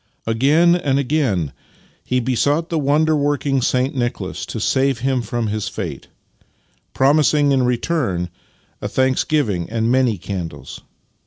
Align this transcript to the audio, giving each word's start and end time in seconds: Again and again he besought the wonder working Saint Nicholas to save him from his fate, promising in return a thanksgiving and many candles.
Again 0.25 0.75
and 0.75 0.97
again 0.97 1.53
he 2.03 2.19
besought 2.19 2.69
the 2.69 2.79
wonder 2.79 3.15
working 3.15 3.61
Saint 3.61 3.93
Nicholas 3.93 4.47
to 4.47 4.59
save 4.59 5.01
him 5.01 5.21
from 5.21 5.45
his 5.45 5.67
fate, 5.69 6.07
promising 6.95 7.51
in 7.51 7.61
return 7.61 8.31
a 8.81 8.87
thanksgiving 8.87 9.69
and 9.69 9.91
many 9.91 10.17
candles. 10.17 10.81